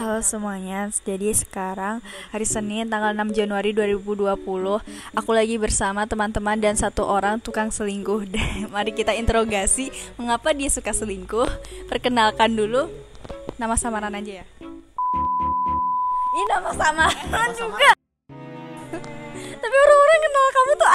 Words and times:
Halo 0.00 0.24
semuanya, 0.24 0.88
jadi 1.04 1.28
sekarang 1.36 2.00
hari 2.32 2.48
Senin 2.48 2.88
tanggal 2.88 3.12
6 3.12 3.36
Januari 3.36 3.76
2020 3.76 4.32
Aku 5.12 5.30
lagi 5.36 5.60
bersama 5.60 6.08
teman-teman 6.08 6.56
dan 6.56 6.72
satu 6.72 7.04
orang 7.04 7.36
tukang 7.36 7.68
selingkuh. 7.68 8.24
Mari 8.72 8.96
kita 8.96 9.12
interogasi 9.12 9.92
mengapa 10.16 10.56
dia 10.56 10.72
suka 10.72 10.96
selingkuh? 10.96 11.44
Perkenalkan 11.92 12.56
dulu 12.56 12.88
Nama 13.60 13.76
samaran 13.76 14.16
aja 14.16 14.40
ya. 14.40 14.44
Ini 16.32 16.42
nama 16.48 16.72
samaran 16.72 17.48
juga. 17.52 17.92
Tapi 19.60 19.76
orang-orang 19.84 20.20
kenal 20.24 20.46
kamu 20.48 20.72
tuh 20.80 20.88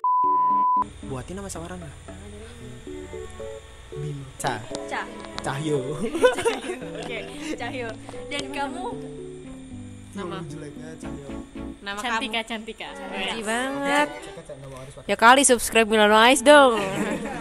Buatin 1.14 1.38
nama 1.38 1.50
samaran 1.54 1.78
lah. 1.78 2.05
Ca, 4.36 4.60
Cah. 4.92 5.06
Cahyo. 5.46 5.80
Oke, 7.00 7.20
Cahyo. 7.54 7.88
Dan 8.34 8.44
kamu? 8.50 8.86
Nama. 10.16 10.38
Jeleknya 10.50 10.90
Cahyo. 10.98 11.28
nama 11.86 11.98
Cantika, 12.02 12.42
kamu 12.42 12.50
Cantika. 12.50 12.88
Cantika. 12.98 13.46
banget. 13.46 14.08
Ya 15.06 15.16
kali 15.16 15.46
subscribe 15.46 15.86
Milano 15.86 16.18
Ice 16.34 16.42
dong. 16.42 16.82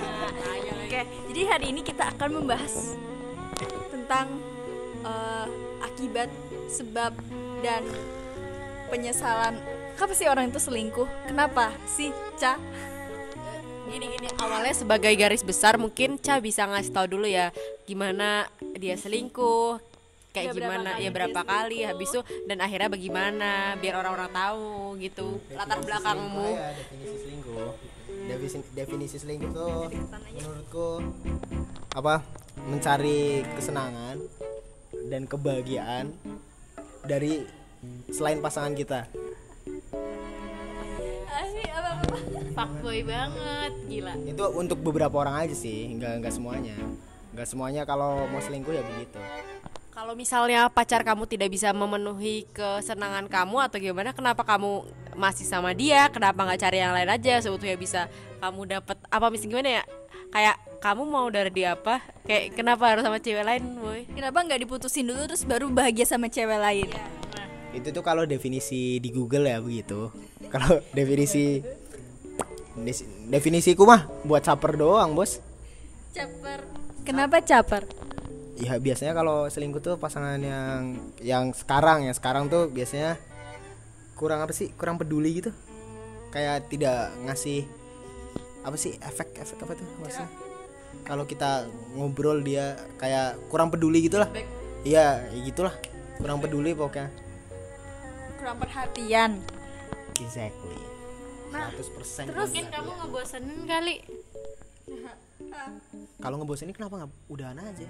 Oke, 0.85 1.01
jadi 1.33 1.41
hari 1.49 1.73
ini 1.73 1.81
kita 1.81 2.13
akan 2.13 2.45
membahas 2.45 2.93
tentang 3.89 4.29
eh, 5.01 5.47
akibat, 5.81 6.29
sebab 6.69 7.17
dan 7.65 7.83
penyesalan. 8.93 9.57
Kenapa 9.97 10.13
sih 10.13 10.29
orang 10.29 10.53
itu 10.53 10.61
selingkuh? 10.61 11.09
Kenapa 11.25 11.73
sih, 11.89 12.13
Ca? 12.37 12.61
Gini 13.85 14.07
gini 14.17 14.29
awalnya 14.41 14.75
sebagai 14.75 15.13
garis 15.15 15.45
besar 15.45 15.77
mungkin 15.77 16.17
Ca 16.17 16.41
bisa 16.41 16.65
ngasih 16.65 16.93
tahu 16.93 17.07
dulu 17.19 17.27
ya 17.29 17.53
gimana 17.85 18.49
dia 18.81 18.97
selingkuh 18.97 19.79
kayak 20.35 20.51
Ya, 20.51 20.53
gimana 20.57 20.91
ya 20.99 21.15
berapa 21.15 21.41
kali 21.47 21.87
habis 21.87 22.11
itu 22.11 22.21
dan 22.51 22.59
akhirnya 22.59 22.91
bagaimana 22.91 23.79
biar 23.79 24.03
orang-orang 24.03 24.31
tahu 24.35 24.99
gitu 24.99 25.39
latar 25.55 25.79
belakangmu 25.79 26.49
Ya, 26.59 26.75
definisi 26.75 27.17
selingkuh. 27.23 27.71
Definisi, 28.25 28.57
definisi 28.73 29.17
selingkuh 29.21 29.51
tuh 29.53 29.73
menurutku 30.35 30.89
apa? 31.95 32.25
Mencari 32.67 33.45
kesenangan 33.55 34.17
dan 35.13 35.29
kebahagiaan 35.29 36.11
dari 37.05 37.45
selain 38.09 38.41
pasangan 38.41 38.73
kita. 38.73 39.07
Fuckboy 42.55 43.03
banget 43.03 43.73
gila 43.91 44.15
Itu 44.25 44.45
untuk 44.55 44.79
beberapa 44.81 45.15
orang 45.21 45.47
aja 45.47 45.55
sih, 45.55 45.91
nggak 45.95 46.23
nggak 46.23 46.35
semuanya. 46.35 46.77
Nggak 47.35 47.49
semuanya 47.51 47.83
kalau 47.83 48.27
mau 48.31 48.39
selingkuh 48.39 48.71
ya 48.71 48.83
begitu. 48.85 49.19
kalau 49.91 50.19
misalnya 50.19 50.67
pacar 50.67 51.07
kamu 51.07 51.23
tidak 51.31 51.55
bisa 51.55 51.71
memenuhi 51.71 52.51
kesenangan 52.51 53.31
kamu 53.31 53.63
atau 53.63 53.79
gimana 53.79 54.11
kenapa 54.11 54.43
kamu 54.43 54.83
masih 55.15 55.47
sama 55.47 55.71
dia 55.71 56.11
kenapa 56.11 56.43
nggak 56.43 56.59
cari 56.59 56.83
yang 56.83 56.91
lain 56.91 57.07
aja 57.07 57.39
sebetulnya 57.39 57.79
bisa 57.79 58.11
kamu 58.43 58.75
dapat 58.75 58.99
apa 59.07 59.31
misalnya 59.31 59.51
gimana 59.55 59.71
ya 59.71 59.85
kayak 60.35 60.57
kamu 60.83 61.03
mau 61.07 61.31
dari 61.31 61.55
dia 61.55 61.79
apa 61.79 62.03
kayak 62.27 62.59
kenapa 62.59 62.91
harus 62.91 63.07
sama 63.07 63.23
cewek 63.23 63.47
lain 63.47 63.63
boy 63.79 64.03
Kenapa 64.11 64.43
nggak 64.43 64.67
diputusin 64.67 65.07
dulu 65.07 65.31
terus 65.31 65.47
baru 65.47 65.71
bahagia 65.71 66.11
sama 66.11 66.27
cewek 66.27 66.59
lain? 66.59 66.91
Itu 67.71 67.91
tuh 67.91 68.03
kalau 68.03 68.27
definisi 68.27 68.99
di 68.99 69.11
Google 69.11 69.47
ya 69.47 69.59
begitu. 69.59 70.11
Kalau 70.51 70.83
definisi 70.91 71.63
definisiku 73.31 73.87
mah 73.87 74.07
buat 74.27 74.43
caper 74.43 74.75
doang, 74.75 75.15
Bos. 75.15 75.39
Caper. 76.11 76.67
Kenapa 77.07 77.39
caper? 77.43 77.87
Ya 78.55 78.79
biasanya 78.79 79.19
kalau 79.19 79.51
selingkuh 79.51 79.83
tuh 79.83 79.95
pasangan 79.99 80.39
yang 80.39 80.95
yang 81.19 81.51
sekarang 81.51 82.07
ya 82.07 82.15
sekarang 82.15 82.47
tuh 82.47 82.71
biasanya 82.71 83.19
kurang 84.15 84.43
apa 84.43 84.55
sih? 84.55 84.71
Kurang 84.75 84.99
peduli 84.99 85.43
gitu. 85.43 85.51
Kayak 86.31 86.71
tidak 86.71 87.15
ngasih 87.27 87.67
apa 88.65 88.77
sih 88.79 88.97
efek 89.03 89.37
efek 89.39 89.59
apa 89.59 89.73
tuh 89.75 89.89
maksudnya? 89.99 90.31
Kalau 91.03 91.27
kita 91.27 91.67
ngobrol 91.99 92.41
dia 92.47 92.79
kayak 92.97 93.37
kurang 93.51 93.75
peduli 93.75 94.07
gitulah. 94.07 94.31
Iya, 94.87 95.27
ya 95.35 95.41
gitulah. 95.43 95.75
Kurang 96.23 96.39
peduli 96.39 96.73
pokoknya. 96.73 97.11
Kurang 98.39 98.57
perhatian. 98.63 99.43
Exactly. 100.23 100.94
Nah, 101.55 101.71
100% 101.71 102.27
terus 102.27 102.51
benar, 102.51 102.71
kamu 102.73 102.91
ya. 102.91 102.97
ngebosenin 103.01 103.61
kali 103.65 103.95
Kalau 106.19 106.37
ngebosenin 106.37 106.75
kenapa 106.75 106.95
nggak 106.99 107.13
udahan 107.27 107.57
aja? 107.57 107.89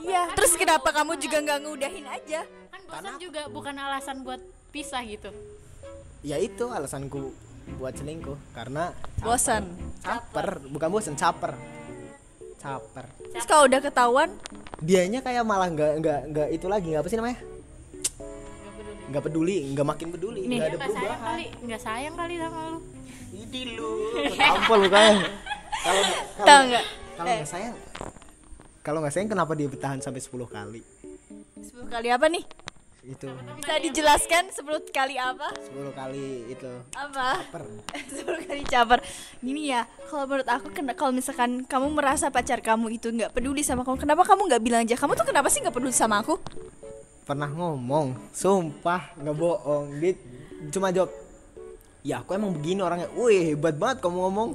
Iya. 0.00 0.22
Terus 0.32 0.52
kenapa 0.54 0.88
kamu 0.88 1.18
juga 1.18 1.36
nggak 1.40 1.58
ngudahin 1.60 2.06
aja? 2.06 2.40
kan 2.68 2.80
bosan 2.86 3.14
juga 3.18 3.42
bukan 3.48 3.74
alasan 3.74 4.22
buat 4.22 4.40
pisah 4.68 5.02
gitu 5.02 5.28
Ya 6.22 6.38
itu 6.38 6.64
alasanku 6.64 7.34
buat 7.76 7.92
selingkuh 7.92 8.38
karena 8.52 8.94
Bosan. 9.18 9.66
caper, 9.98 10.62
bukan 10.66 10.88
bosan 10.88 11.14
caper. 11.14 11.54
Caper. 12.56 13.06
Terus 13.32 13.42
kalau 13.44 13.66
udah 13.66 13.80
ketahuan, 13.80 14.30
Dianya 14.78 15.18
kayak 15.18 15.42
malah 15.42 15.66
nggak 15.66 15.92
nggak 15.98 16.20
nggak 16.30 16.48
itu 16.50 16.66
lagi 16.66 16.86
nggak 16.90 17.02
apa 17.02 17.08
sih 17.08 17.18
namanya? 17.18 17.38
Nggak 19.10 19.22
peduli, 19.24 19.56
nggak 19.70 19.86
makin 19.86 20.08
peduli, 20.10 20.40
nggak 20.46 20.58
ada 20.58 20.76
nggak 20.76 20.90
sayang 20.90 20.94
perubahan. 20.94 21.26
kali 21.26 21.46
nggak 21.66 21.82
sayang 21.82 22.14
kali 22.14 22.34
sama 22.38 22.60
lu 22.66 22.78
Ini 23.32 23.80
lu, 23.80 23.90
tampol 24.36 24.92
kayak. 24.92 25.24
Kalau 25.82 26.02
tahu 26.04 26.44
kalau 26.44 26.62
nggak? 26.68 26.84
kalau 27.16 27.30
nggak 27.32 27.48
sayang, 27.48 27.76
kalau 28.84 28.98
nggak 29.02 29.14
sayang 29.16 29.30
kenapa 29.32 29.52
dia 29.56 29.66
bertahan 29.72 29.98
sampai 29.98 30.20
10 30.20 30.44
kali? 30.46 30.80
10 31.58 31.88
kali 31.88 32.08
apa 32.12 32.28
nih? 32.28 32.44
Itu 33.02 33.26
Bisa 33.58 33.82
dijelaskan 33.82 34.52
10 34.54 34.94
kali 34.94 35.18
apa? 35.18 35.50
10 35.58 35.90
kali 35.90 36.54
itu 36.54 36.70
Apa? 36.94 37.42
caper. 37.50 37.62
10 38.22 38.46
kali 38.46 38.62
caper. 38.62 39.00
Gini 39.42 39.74
ya, 39.74 39.88
kalau 40.06 40.28
menurut 40.28 40.46
aku 40.46 40.70
kalau 40.70 41.10
misalkan 41.10 41.66
kamu 41.66 41.88
merasa 41.98 42.30
pacar 42.30 42.62
kamu 42.62 42.94
itu 42.94 43.10
nggak 43.10 43.34
peduli 43.34 43.64
sama 43.66 43.82
kamu, 43.82 43.96
kenapa 44.06 44.22
kamu 44.28 44.46
nggak 44.46 44.62
bilang 44.62 44.82
aja? 44.84 44.94
Kamu 44.94 45.18
tuh 45.18 45.26
kenapa 45.26 45.50
sih 45.50 45.64
nggak 45.64 45.74
peduli 45.74 45.90
sama 45.90 46.22
aku? 46.22 46.36
pernah 47.22 47.46
ngomong 47.46 48.34
sumpah 48.34 49.14
nggak 49.14 49.36
bohong 49.38 49.94
dia 50.02 50.12
cuma 50.74 50.90
jawab 50.90 51.10
ya 52.02 52.22
aku 52.22 52.34
emang 52.34 52.50
begini 52.54 52.82
orangnya. 52.82 53.08
Wih 53.14 53.54
hebat 53.54 53.78
banget 53.78 54.02
kamu 54.02 54.18
ngomong. 54.28 54.50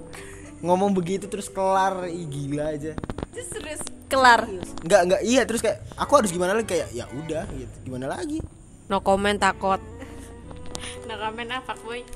Ngomong 0.63 0.91
begitu 0.91 1.25
terus 1.31 1.47
kelar. 1.47 2.07
Ih, 2.11 2.27
gila 2.27 2.75
aja. 2.75 2.93
Terus 3.31 3.47
terus 3.51 3.81
kelar. 4.11 4.47
nggak 4.83 5.01
nggak. 5.07 5.21
Iya 5.23 5.41
terus 5.47 5.63
kayak 5.63 5.83
aku 5.95 6.11
harus 6.23 6.31
gimana 6.31 6.55
lagi? 6.55 6.67
Kayak 6.67 6.87
ya 6.91 7.05
udah 7.11 7.45
gitu. 7.55 7.75
Gimana 7.87 8.05
lagi? 8.11 8.39
No 8.91 8.99
comment 9.03 9.39
takut. 9.39 9.79
No 11.07 11.15
comment 11.15 11.49
apa 11.51 11.73
boy? 11.83 12.03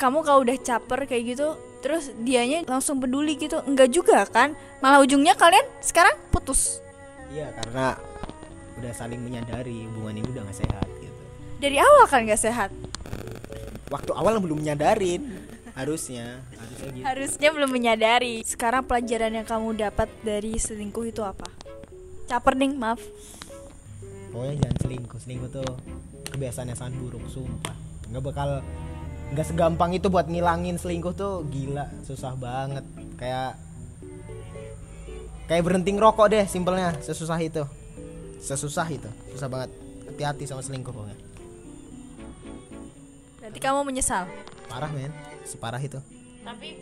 Kamu 0.00 0.24
kalau 0.24 0.40
udah 0.48 0.56
caper 0.56 1.04
kayak 1.04 1.36
gitu, 1.36 1.60
terus 1.84 2.08
dianya 2.24 2.64
langsung 2.64 3.04
peduli 3.04 3.36
gitu, 3.36 3.60
enggak 3.68 3.92
juga 3.92 4.24
kan? 4.24 4.56
Malah 4.80 5.04
ujungnya 5.04 5.36
kalian 5.36 5.68
sekarang 5.84 6.16
putus. 6.32 6.80
iya 7.30 7.52
karena 7.62 7.94
udah 8.80 8.92
saling 8.96 9.22
menyadari 9.22 9.86
hubungan 9.86 10.18
ini 10.18 10.28
udah 10.34 10.42
nggak 10.48 10.58
sehat 10.66 10.89
Dari 11.60 11.76
awal 11.76 12.08
kan 12.08 12.24
nggak 12.24 12.40
sehat. 12.40 12.72
waktu 13.92 14.16
awal 14.16 14.40
belum 14.40 14.64
menyadarin. 14.64 15.28
Harusnya. 15.76 16.40
Harusnya 16.56 16.88
gitu. 16.96 17.04
Harusnya 17.04 17.48
belum 17.52 17.70
menyadari. 17.70 18.40
Sekarang 18.48 18.88
pelajaran 18.88 19.36
yang 19.36 19.44
kamu 19.44 19.76
dapat 19.76 20.08
dari 20.24 20.56
selingkuh 20.56 21.04
itu 21.12 21.20
apa? 21.20 21.44
Caper 22.24 22.56
nih, 22.56 22.72
maaf. 22.72 23.02
pokoknya 24.32 24.62
jangan 24.62 24.76
selingkuh. 24.80 25.18
Selingkuh 25.20 25.50
tuh 25.52 25.70
kebiasaan 26.32 26.72
yang 26.72 26.78
sangat 26.80 26.96
buruk 26.96 27.28
sumpah. 27.28 27.76
Nggak 28.08 28.22
bakal 28.24 28.48
nggak 29.36 29.46
segampang 29.46 29.90
itu 29.92 30.08
buat 30.08 30.32
ngilangin 30.32 30.80
selingkuh 30.80 31.12
tuh. 31.12 31.44
Gila 31.52 31.92
susah 32.08 32.32
banget. 32.40 32.86
Kayak 33.20 33.60
kayak 35.44 35.62
berhenti 35.66 35.92
ngerokok 35.92 36.26
deh 36.30 36.44
simpelnya. 36.48 36.96
Sesusah 37.04 37.36
itu. 37.42 37.68
Sesusah 38.40 38.88
itu. 38.88 39.10
Susah 39.34 39.50
banget. 39.50 39.68
Hati-hati 40.08 40.48
sama 40.48 40.62
selingkuh 40.64 40.94
pokoknya 40.94 41.29
Berarti 43.50 43.66
kamu 43.66 43.82
menyesal. 43.82 44.30
parah 44.70 44.86
men. 44.94 45.10
Separah 45.42 45.82
itu. 45.82 45.98
Tapi 46.46 46.78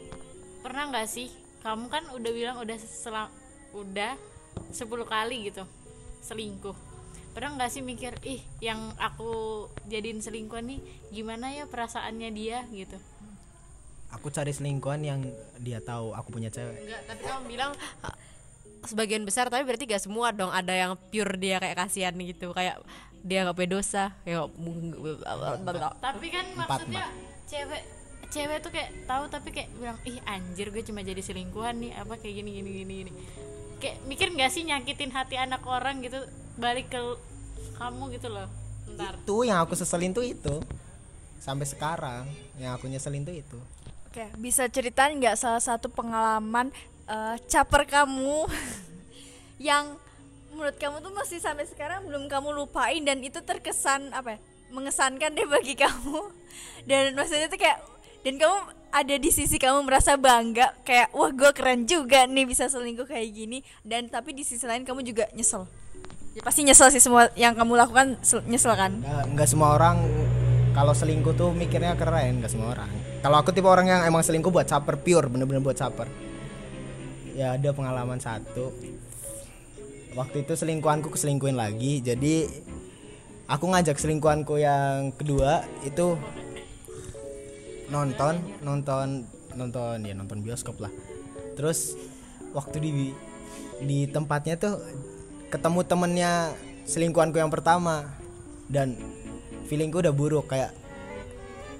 pernah 0.60 0.92
nggak 0.92 1.08
sih? 1.08 1.32
Kamu 1.64 1.88
kan 1.88 2.04
udah 2.12 2.28
bilang 2.28 2.60
udah 2.60 2.76
selang 2.76 3.32
udah 3.72 4.20
10 4.68 4.84
kali 5.08 5.48
gitu 5.48 5.64
selingkuh. 6.20 6.76
Pernah 7.32 7.56
nggak 7.56 7.72
sih 7.72 7.80
mikir 7.80 8.20
ih 8.20 8.44
yang 8.60 8.92
aku 9.00 9.64
jadiin 9.88 10.20
selingkuh 10.20 10.60
nih 10.60 10.84
gimana 11.08 11.56
ya 11.56 11.64
perasaannya 11.64 12.36
dia? 12.36 12.68
Gitu. 12.68 13.00
Aku 14.12 14.28
cari 14.28 14.52
selingkuhan 14.52 15.00
yang 15.00 15.24
dia 15.64 15.80
tahu 15.80 16.12
aku 16.12 16.36
punya 16.36 16.52
cewek. 16.52 16.84
Enggak 16.84 17.00
tapi 17.08 17.22
kamu 17.24 17.42
bilang 17.48 17.72
ah, 18.04 18.12
sebagian 18.84 19.24
besar 19.24 19.48
tapi 19.48 19.64
berarti 19.64 19.88
gak 19.88 20.04
semua 20.04 20.36
dong. 20.36 20.52
Ada 20.52 20.76
yang 20.76 20.92
pure 21.08 21.40
dia 21.40 21.56
kayak 21.64 21.80
kasihan 21.80 22.12
gitu. 22.12 22.52
Kayak 22.52 22.84
dia 23.22 23.44
nggak 23.44 23.56
punya 23.56 23.70
dosa. 23.78 24.04
Ya 24.22 24.46
tapi 25.98 26.26
kan 26.30 26.46
maksudnya 26.54 27.06
cewek 27.48 27.82
cewek 28.28 28.58
tuh 28.60 28.70
kayak 28.72 28.90
tahu 29.08 29.24
tapi 29.32 29.48
kayak 29.50 29.68
bilang 29.80 29.98
ih 30.04 30.20
anjir 30.28 30.68
gue 30.68 30.82
cuma 30.84 31.00
jadi 31.00 31.20
selingkuhan 31.24 31.80
nih 31.80 31.96
apa 31.96 32.20
kayak 32.20 32.34
gini 32.44 32.50
gini 32.60 32.70
gini 32.84 32.92
gini. 33.04 33.12
Kayak 33.78 33.96
mikir 34.04 34.28
nggak 34.34 34.50
sih 34.52 34.62
nyakitin 34.68 35.10
hati 35.14 35.40
anak 35.40 35.64
orang 35.64 36.04
gitu 36.04 36.18
balik 36.58 36.92
ke 36.92 37.00
kamu 37.78 38.18
gitu 38.18 38.28
loh. 38.28 38.48
Ntar. 38.94 39.16
Itu 39.22 39.46
yang 39.46 39.62
aku 39.64 39.78
seselin 39.78 40.12
tuh 40.12 40.26
itu. 40.26 40.60
Sampai 41.38 41.64
sekarang 41.64 42.26
yang 42.58 42.74
aku 42.74 42.90
nyeselin 42.90 43.22
tuh 43.22 43.32
itu. 43.32 43.58
Oke, 44.10 44.24
bisa 44.40 44.66
ceritain 44.66 45.14
nggak 45.14 45.38
salah 45.38 45.62
satu 45.62 45.86
pengalaman 45.88 46.74
eh, 47.06 47.36
caper 47.46 47.86
kamu 47.86 48.44
yang 49.68 49.96
menurut 50.48 50.76
kamu 50.76 50.98
tuh 50.98 51.12
masih 51.12 51.38
sampai 51.38 51.64
sekarang 51.64 52.04
belum 52.04 52.26
kamu 52.26 52.52
lupain 52.52 53.00
dan 53.00 53.20
itu 53.20 53.38
terkesan 53.40 54.10
apa 54.10 54.36
ya? 54.36 54.40
mengesankan 54.68 55.32
deh 55.32 55.48
bagi 55.48 55.72
kamu? 55.82 56.28
Dan 56.84 57.16
maksudnya 57.16 57.48
tuh 57.48 57.56
kayak 57.56 57.80
dan 58.20 58.36
kamu 58.36 58.56
ada 58.88 59.14
di 59.16 59.30
sisi 59.30 59.56
kamu 59.56 59.84
merasa 59.84 60.16
bangga 60.16 60.76
kayak 60.82 61.12
wah 61.12 61.28
gue 61.28 61.50
keren 61.52 61.84
juga 61.84 62.24
nih 62.24 62.44
bisa 62.44 62.68
selingkuh 62.68 63.08
kayak 63.08 63.28
gini. 63.32 63.58
Dan 63.80 64.08
tapi 64.08 64.36
di 64.36 64.44
sisi 64.44 64.68
lain 64.68 64.84
kamu 64.84 65.00
juga 65.02 65.24
nyesel. 65.32 65.64
Ya, 66.36 66.44
pasti 66.44 66.62
nyesel 66.62 66.92
sih 66.92 67.00
semua 67.00 67.32
yang 67.32 67.56
kamu 67.56 67.72
lakukan 67.74 68.20
sel- 68.20 68.44
nyesel 68.44 68.76
kan? 68.76 69.00
Nggak 69.00 69.24
nggak 69.32 69.48
semua 69.48 69.72
orang 69.72 70.04
kalau 70.76 70.92
selingkuh 70.92 71.32
tuh 71.32 71.50
mikirnya 71.50 71.96
keren 71.96 72.44
nggak 72.44 72.52
semua 72.52 72.76
orang. 72.76 72.92
Kalau 73.24 73.36
aku 73.40 73.50
tipe 73.50 73.66
orang 73.66 73.88
yang 73.88 74.00
emang 74.04 74.20
selingkuh 74.20 74.52
buat 74.52 74.68
caper 74.68 75.00
pure 75.00 75.32
bener-bener 75.32 75.64
buat 75.64 75.74
caper. 75.74 76.06
Ya 77.32 77.56
ada 77.56 77.72
pengalaman 77.72 78.20
satu 78.20 78.68
waktu 80.18 80.42
itu 80.42 80.58
selingkuhanku 80.58 81.14
keselingkuhin 81.14 81.54
lagi 81.54 82.02
jadi 82.02 82.50
aku 83.46 83.64
ngajak 83.70 83.96
selingkuhanku 83.96 84.58
yang 84.58 85.14
kedua 85.14 85.62
itu 85.86 86.18
nonton 87.88 88.36
nonton 88.60 89.24
nonton 89.56 90.04
ya 90.04 90.14
nonton 90.14 90.44
bioskop 90.44 90.78
lah. 90.78 90.92
Terus 91.56 91.96
waktu 92.52 92.76
di 92.78 92.90
di 93.82 93.98
tempatnya 94.06 94.60
tuh 94.60 94.78
ketemu 95.48 95.80
temennya 95.88 96.52
selingkuhanku 96.84 97.40
yang 97.40 97.48
pertama 97.48 98.12
dan 98.68 99.00
feelingku 99.66 100.04
udah 100.04 100.12
buruk 100.12 100.52
kayak 100.52 100.76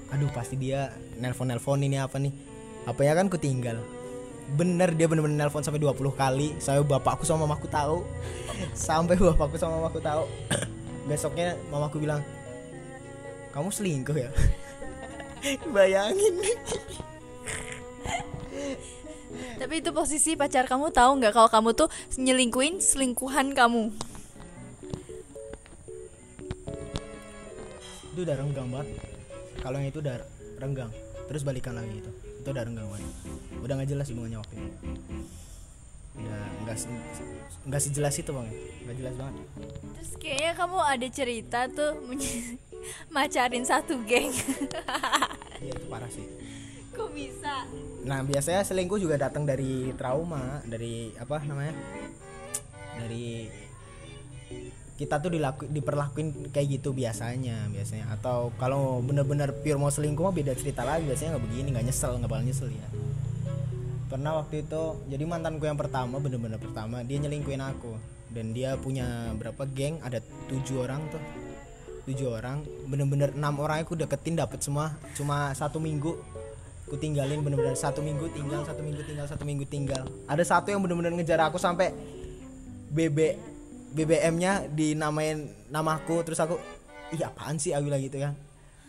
aduh 0.09 0.29
pasti 0.33 0.57
dia 0.57 0.89
nelpon 1.21 1.53
nelpon 1.53 1.85
ini 1.85 2.01
apa 2.01 2.17
nih? 2.17 2.33
Apanya 2.89 3.21
kan 3.21 3.29
ku 3.29 3.37
tinggal 3.37 3.77
bener 4.55 4.95
dia 4.97 5.05
bener-bener 5.05 5.45
nelpon 5.45 5.61
sampai 5.61 5.81
20 5.81 5.99
kali. 6.15 6.55
Sampai 6.57 6.81
bapakku 6.85 7.25
sama 7.25 7.45
mamaku 7.45 7.67
tahu. 7.69 8.05
Sampai 8.73 9.15
bapakku 9.17 9.57
sama 9.59 9.81
mamaku 9.81 9.99
tahu. 10.01 10.23
Besoknya 11.05 11.57
mamaku 11.69 12.01
bilang 12.01 12.21
kamu 13.53 13.69
selingkuh 13.73 14.17
ya? 14.17 14.29
Bayangin. 15.75 16.35
Tapi 19.59 19.73
itu 19.83 19.89
posisi 19.91 20.33
pacar 20.39 20.65
kamu 20.65 20.89
tahu 20.93 21.19
nggak 21.19 21.33
kalau 21.35 21.49
kamu 21.49 21.69
tuh 21.75 21.89
nyelingkuin 22.17 22.81
selingkuhan 22.81 23.53
kamu? 23.57 23.93
Itu 28.13 28.19
udah 28.25 28.35
renggang 28.37 28.69
banget. 28.69 28.87
Kalau 29.59 29.75
yang 29.81 29.89
itu 29.89 29.99
udah 30.01 30.15
renggang. 30.61 30.91
Terus 31.29 31.45
balikan 31.45 31.77
lagi 31.77 32.01
itu 32.01 32.28
itu 32.39 32.47
udah 32.47 32.63
renggang 32.63 32.87
banget 32.87 33.11
udah 33.59 33.73
nggak 33.75 33.89
jelas 33.91 34.07
hubungannya 34.09 34.39
waktu 34.39 34.53
itu. 34.55 34.69
Udah 36.19 36.41
nggak 36.63 36.77
se- 36.79 37.03
nggak 37.67 37.81
sejelas 37.81 38.15
itu 38.17 38.31
bang. 38.31 38.47
Nggak 38.83 38.95
jelas 38.97 39.13
banget. 39.15 39.35
Terus 39.95 40.11
kayaknya 40.17 40.51
kamu 40.55 40.77
ada 40.79 41.07
cerita 41.11 41.59
tuh 41.67 41.91
macarin 43.15 43.65
satu 43.67 43.99
geng. 44.03 44.31
iya 45.63 45.73
itu 45.75 45.85
parah 45.87 46.09
sih. 46.09 46.25
Kok 46.95 47.09
bisa? 47.15 47.63
nah 47.99 48.23
biasanya 48.23 48.63
selingkuh 48.63 48.95
juga 48.95 49.19
datang 49.19 49.43
dari 49.43 49.91
trauma 49.95 50.63
dari 50.63 51.11
apa 51.15 51.43
namanya? 51.43 51.75
Dari 52.95 53.47
kita 54.99 55.23
tuh 55.23 55.31
dilaku, 55.31 55.63
diperlakuin 55.71 56.51
kayak 56.51 56.75
gitu 56.75 56.91
biasanya 56.91 57.71
biasanya. 57.71 58.11
Atau 58.19 58.51
kalau 58.59 58.99
bener-bener 58.99 59.55
pure 59.63 59.79
mau 59.79 59.87
selingkuh 59.87 60.27
mah 60.27 60.35
beda 60.35 60.51
cerita 60.59 60.83
lagi 60.83 61.07
biasanya 61.07 61.39
nggak 61.39 61.45
begini 61.47 61.67
nggak 61.71 61.85
nyesel 61.87 62.19
nggak 62.19 62.27
bakal 62.27 62.43
nyesel 62.43 62.67
ya. 62.67 62.87
Pernah 64.11 64.43
waktu 64.43 64.67
itu 64.67 64.81
jadi 65.07 65.23
mantanku 65.23 65.63
yang 65.63 65.79
pertama 65.79 66.19
bener-bener 66.19 66.59
pertama 66.59 66.99
dia 67.07 67.15
nyelingkuhin 67.23 67.63
aku. 67.63 67.95
Dan 68.29 68.51
dia 68.53 68.77
punya 68.77 69.31
berapa 69.39 69.63
geng 69.71 70.03
ada 70.03 70.19
tujuh 70.51 70.83
orang 70.83 70.99
tuh. 71.07 71.23
Tujuh 72.03 72.27
orang 72.35 72.61
bener-bener 72.91 73.31
enam 73.31 73.55
orang 73.63 73.79
aku 73.87 73.95
deketin 73.95 74.35
dapat 74.35 74.59
semua. 74.59 74.99
Cuma 75.15 75.55
satu 75.55 75.79
minggu 75.79 76.11
aku 76.85 76.99
tinggalin 76.99 77.39
bener-bener 77.39 77.79
satu 77.79 78.03
minggu 78.03 78.27
tinggal 78.35 78.67
satu 78.67 78.83
minggu 78.83 79.01
tinggal 79.07 79.25
satu 79.31 79.47
minggu 79.47 79.63
tinggal. 79.63 80.03
Ada 80.27 80.43
satu 80.43 80.75
yang 80.75 80.83
bener-bener 80.83 81.15
ngejar 81.15 81.39
aku 81.39 81.55
sampai 81.55 81.95
BB 82.91 83.39
BBM-nya 83.89 84.69
dinamain 84.69 85.49
namaku 85.73 86.21
terus 86.21 86.39
aku 86.39 86.61
iya 87.13 87.29
apaan 87.33 87.57
sih 87.57 87.73
aku 87.73 87.89
bilang 87.89 88.01
gitu 88.05 88.21
kan 88.21 88.33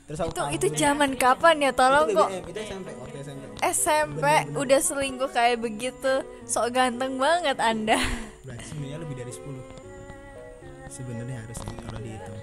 terus 0.04 0.20
aku 0.20 0.30
Itu 0.52 0.66
itu 0.66 0.66
zaman 0.74 1.14
kapan 1.14 1.62
ya? 1.62 1.70
Tolong 1.70 2.10
Itu 2.10 2.18
kok 2.18 2.28
BBM, 2.34 2.44
itu 2.50 2.60
SMP 2.66 2.88
waktu 2.98 3.16
SMP 3.22 3.42
SMP 3.62 4.24
udah 4.58 4.80
selingkuh 4.82 5.30
kayak 5.30 5.62
begitu. 5.62 6.26
Sok 6.50 6.74
ganteng 6.74 7.14
banget 7.14 7.62
Anda. 7.62 7.94
berarti 8.44 8.64
sebenarnya 8.66 8.98
lebih 9.04 9.16
dari 9.20 9.32
10 9.32 10.90
sebenarnya 10.90 11.36
harusnya 11.44 11.72
kalau 11.86 12.00
dihitung 12.02 12.38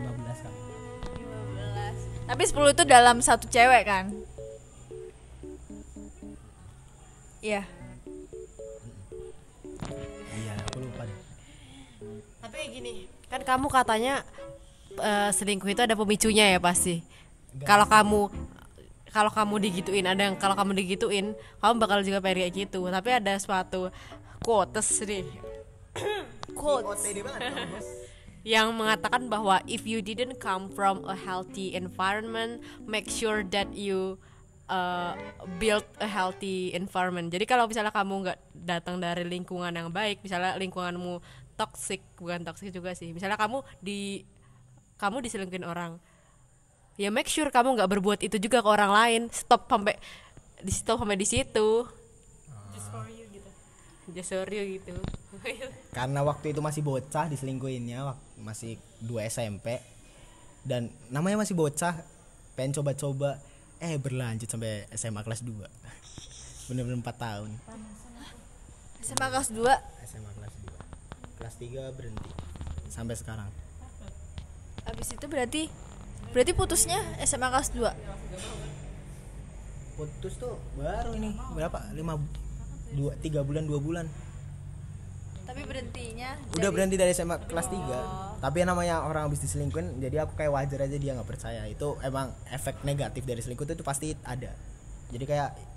15 0.00 0.44
kali 0.46 0.60
Tapi 2.24 2.42
10 2.48 2.74
itu 2.74 2.84
dalam 2.88 3.16
satu 3.20 3.44
cewek 3.50 3.82
kan? 3.84 4.08
Iya. 7.44 7.60
iya 7.68 7.83
Tapi 12.64 12.80
gini, 12.80 13.04
kan 13.28 13.44
kamu 13.44 13.68
katanya 13.68 14.24
eh, 14.96 15.28
selingkuh 15.36 15.68
itu 15.68 15.84
ada 15.84 15.92
pemicunya 15.92 16.56
ya 16.56 16.56
pasti. 16.56 17.04
Kalau 17.60 17.84
kamu 17.84 18.32
kalau 19.12 19.28
kamu 19.28 19.68
digituin 19.68 20.08
ada 20.08 20.32
yang 20.32 20.40
kalau 20.40 20.56
kamu 20.56 20.72
digituin 20.80 21.36
kamu 21.60 21.74
bakal 21.76 22.00
juga 22.00 22.24
pengen 22.24 22.48
kayak 22.48 22.64
gitu. 22.64 22.88
Tapi 22.88 23.20
ada 23.20 23.36
suatu 23.36 23.92
quotes 24.40 24.88
nih. 25.04 25.28
Quotes. 26.56 27.04
yang 28.56 28.72
mengatakan 28.72 29.28
bahwa 29.28 29.60
if 29.68 29.84
you 29.84 30.00
didn't 30.00 30.40
come 30.40 30.72
from 30.72 31.04
a 31.04 31.12
healthy 31.12 31.76
environment 31.76 32.64
make 32.88 33.12
sure 33.12 33.44
that 33.44 33.76
you 33.76 34.16
uh, 34.72 35.12
build 35.60 35.84
a 36.00 36.08
healthy 36.08 36.72
environment. 36.72 37.28
Jadi 37.28 37.44
kalau 37.44 37.68
misalnya 37.68 37.92
kamu 37.92 38.24
nggak 38.24 38.38
datang 38.56 38.96
dari 38.96 39.28
lingkungan 39.28 39.68
yang 39.68 39.92
baik 39.92 40.24
misalnya 40.24 40.56
lingkunganmu 40.56 41.43
toxic 41.54 42.02
bukan 42.18 42.42
toxic 42.42 42.70
juga 42.74 42.92
sih. 42.94 43.10
Misalnya 43.14 43.38
kamu 43.38 43.62
di 43.80 44.22
kamu 44.98 45.22
diselingkuhin 45.26 45.66
orang 45.66 45.98
ya 46.94 47.10
make 47.10 47.26
sure 47.26 47.50
kamu 47.50 47.74
nggak 47.74 47.90
berbuat 47.90 48.20
itu 48.22 48.38
juga 48.38 48.62
ke 48.62 48.68
orang 48.68 48.90
lain. 48.90 49.22
Stop 49.30 49.66
sampai 49.66 49.98
di 50.62 50.72
stop 50.72 51.02
sampai 51.02 51.18
di 51.18 51.26
situ. 51.26 51.68
Just 52.74 52.88
for 52.90 53.06
you 53.10 53.24
gitu. 53.30 53.50
Just 54.14 54.30
for 54.30 54.48
you 54.50 54.64
gitu. 54.78 54.94
Karena 55.96 56.20
waktu 56.22 56.54
itu 56.54 56.60
masih 56.62 56.82
bocah 56.86 57.26
diselingkuhinnya 57.30 58.14
masih 58.40 58.78
2 59.02 59.30
SMP 59.30 59.82
dan 60.64 60.88
namanya 61.10 61.42
masih 61.42 61.54
bocah 61.58 61.98
pengen 62.54 62.80
coba-coba. 62.80 63.42
Eh 63.82 63.98
berlanjut 63.98 64.48
sampai 64.48 64.86
SMA 64.94 65.20
kelas 65.26 65.42
2 65.44 65.50
bener-bener 66.70 67.02
4 67.02 67.10
tahun. 67.18 67.50
SMA 69.04 69.26
kelas 69.28 69.50
2 69.52 69.60
SMA 70.08 70.30
kelas 70.32 70.53
2 70.53 70.53
kelas 71.44 71.60
3 71.60 71.92
berhenti 71.92 72.30
sampai 72.88 73.20
sekarang. 73.20 73.52
Abis 74.88 75.12
itu 75.12 75.28
berarti 75.28 75.68
berarti 76.32 76.56
putusnya 76.56 76.96
SMA 77.20 77.52
kelas 77.52 77.68
2 77.76 77.84
putus 79.94 80.40
tuh 80.40 80.56
baru 80.80 81.12
ini 81.12 81.36
berapa? 81.52 81.84
5 81.92 82.96
dua 82.96 83.12
tiga 83.20 83.44
bulan 83.44 83.68
dua 83.68 83.76
bulan. 83.76 84.08
Tapi 85.44 85.60
berhentinya 85.68 86.40
udah 86.56 86.70
berhenti 86.72 86.96
dari 86.96 87.12
SMA 87.12 87.36
kelas 87.44 87.68
3 87.68 88.40
tapi 88.40 88.64
yang 88.64 88.72
namanya 88.72 89.04
orang 89.04 89.28
habis 89.28 89.44
diselingkuhin 89.44 90.00
jadi 90.00 90.24
aku 90.24 90.40
kayak 90.40 90.48
wajar 90.48 90.80
aja 90.88 90.96
dia 90.96 91.12
nggak 91.12 91.28
percaya. 91.28 91.68
Itu 91.68 92.00
emang 92.00 92.32
efek 92.48 92.80
negatif 92.88 93.28
dari 93.28 93.44
selingkuh 93.44 93.68
itu, 93.68 93.76
itu 93.76 93.84
pasti 93.84 94.16
ada. 94.24 94.56
Jadi 95.12 95.24
kayak 95.28 95.73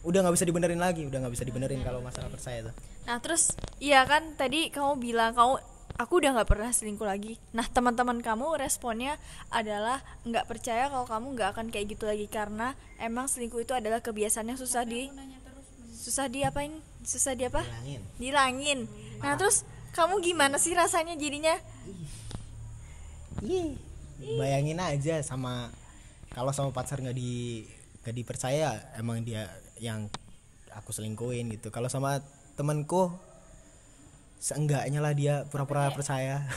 udah 0.00 0.18
nggak 0.24 0.34
bisa 0.36 0.46
dibenerin 0.48 0.80
lagi 0.80 1.04
udah 1.04 1.18
nggak 1.20 1.34
bisa 1.36 1.44
dibenerin 1.44 1.84
kalau 1.84 2.00
masalah 2.00 2.32
percaya 2.32 2.64
tuh. 2.64 2.74
Nah 3.04 3.20
terus 3.20 3.52
iya 3.82 4.04
kan 4.08 4.32
tadi 4.36 4.72
kamu 4.72 4.96
bilang 4.96 5.36
kamu 5.36 5.60
aku 6.00 6.12
udah 6.24 6.30
nggak 6.40 6.48
pernah 6.48 6.72
selingkuh 6.72 7.04
lagi. 7.04 7.36
Nah 7.52 7.68
teman-teman 7.68 8.24
kamu 8.24 8.56
responnya 8.56 9.20
adalah 9.52 10.00
nggak 10.24 10.48
percaya 10.48 10.88
kalau 10.88 11.04
kamu 11.04 11.36
nggak 11.36 11.48
akan 11.52 11.66
kayak 11.68 11.92
gitu 11.92 12.08
lagi 12.08 12.24
karena 12.32 12.72
emang 12.96 13.28
selingkuh 13.28 13.60
itu 13.60 13.76
adalah 13.76 14.00
kebiasaan 14.00 14.48
yang 14.48 14.60
susah 14.60 14.88
di 14.88 15.12
susah 15.92 16.32
diapain 16.32 16.80
susah 17.04 17.36
di 17.36 17.44
apa? 17.44 17.60
Bilangin 17.60 18.00
dilangin. 18.16 18.80
Nah 19.20 19.36
terus 19.36 19.68
kamu 19.92 20.24
gimana 20.24 20.56
sih 20.56 20.72
rasanya 20.72 21.12
jadinya? 21.12 21.60
Ih, 23.44 23.76
bayangin 24.40 24.80
aja 24.80 25.20
sama 25.20 25.68
kalau 26.32 26.56
sama 26.56 26.72
pacar 26.72 27.04
nggak 27.04 27.16
di 27.16 27.68
nggak 28.00 28.16
dipercaya 28.16 28.96
emang 28.96 29.20
dia 29.20 29.44
yang 29.80 30.06
aku 30.70 30.92
selingkuhin 30.92 31.50
gitu. 31.50 31.72
Kalau 31.72 31.88
sama 31.88 32.20
temanku 32.54 33.10
seenggaknya 34.36 35.00
lah 35.00 35.12
dia 35.12 35.44
pura-pura 35.48 35.88
percaya? 35.90 36.44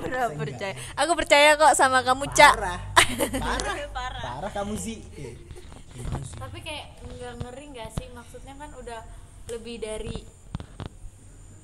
Pura 0.00 0.32
percaya. 0.32 0.72
Aku 0.96 1.12
percaya 1.12 1.60
kok 1.60 1.76
sama 1.76 2.00
kamu, 2.00 2.24
Cak. 2.32 2.56
parah. 2.56 2.80
Parah. 3.36 3.74
Parah. 4.24 4.50
Kamu 4.50 4.72
sih 4.72 4.96
Eh, 5.12 5.36
gimana 5.92 6.24
sih? 6.24 6.40
tapi 6.40 6.64
kayak 6.64 6.86
nggak 7.04 7.34
ngeri 7.44 7.64
nggak 7.76 7.90
sih? 8.00 8.08
Maksudnya 8.08 8.56
kan 8.56 8.72
udah 8.80 9.04
lebih 9.52 9.76
dari 9.76 10.16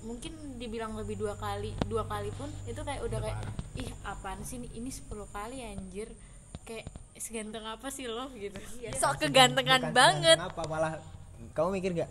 mungkin 0.05 0.61
dibilang 0.61 0.95
lebih 0.95 1.17
dua 1.17 1.35
kali 1.35 1.73
dua 1.89 2.05
kali 2.05 2.29
pun 2.37 2.47
itu 2.69 2.79
kayak 2.79 3.03
udah 3.03 3.19
kayak 3.19 3.39
ih 3.75 3.91
apaan 4.05 4.39
sih 4.45 4.61
ini, 4.61 4.69
ini 4.77 4.91
10 4.93 5.03
kali 5.33 5.59
anjir 5.67 6.07
kayak 6.67 6.87
seganteng 7.17 7.65
apa 7.65 7.89
sih 7.89 8.11
lo 8.11 8.29
gitu. 8.35 8.59
Sok 8.99 9.23
kegantengan 9.25 9.89
Bukan 9.89 9.95
banget. 9.97 10.37
kenapa 10.37 10.63
malah 10.69 10.93
kamu 11.57 11.81
mikir 11.81 11.91
gak 11.97 12.11